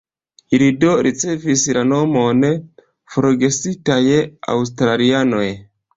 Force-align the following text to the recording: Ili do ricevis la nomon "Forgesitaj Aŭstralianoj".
Ili 0.57 0.67
do 0.83 0.93
ricevis 1.07 1.65
la 1.79 1.83
nomon 1.89 2.41
"Forgesitaj 3.17 4.03
Aŭstralianoj". 4.55 5.45